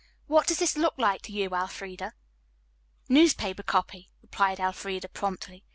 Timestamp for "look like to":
0.75-1.31